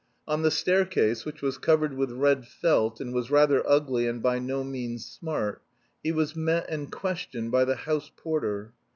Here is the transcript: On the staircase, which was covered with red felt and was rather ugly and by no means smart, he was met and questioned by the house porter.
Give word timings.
On 0.27 0.41
the 0.41 0.49
staircase, 0.49 1.25
which 1.25 1.43
was 1.43 1.59
covered 1.59 1.93
with 1.93 2.09
red 2.11 2.47
felt 2.47 2.99
and 2.99 3.13
was 3.13 3.29
rather 3.29 3.63
ugly 3.69 4.07
and 4.07 4.19
by 4.19 4.39
no 4.39 4.63
means 4.63 5.05
smart, 5.05 5.61
he 6.01 6.11
was 6.11 6.35
met 6.35 6.65
and 6.69 6.91
questioned 6.91 7.51
by 7.51 7.65
the 7.65 7.75
house 7.75 8.09
porter. 8.17 8.73